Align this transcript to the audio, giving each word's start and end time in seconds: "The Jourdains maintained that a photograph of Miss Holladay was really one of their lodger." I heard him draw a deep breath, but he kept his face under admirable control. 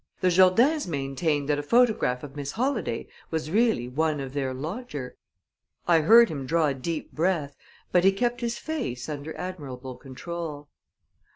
"The 0.21 0.31
Jourdains 0.31 0.87
maintained 0.87 1.47
that 1.47 1.59
a 1.59 1.61
photograph 1.61 2.23
of 2.23 2.35
Miss 2.35 2.53
Holladay 2.53 3.07
was 3.29 3.51
really 3.51 3.87
one 3.87 4.19
of 4.19 4.33
their 4.33 4.51
lodger." 4.51 5.15
I 5.87 5.99
heard 5.99 6.27
him 6.29 6.47
draw 6.47 6.65
a 6.69 6.73
deep 6.73 7.11
breath, 7.11 7.55
but 7.91 8.03
he 8.03 8.11
kept 8.11 8.41
his 8.41 8.57
face 8.57 9.07
under 9.07 9.37
admirable 9.37 9.95
control. 9.95 10.69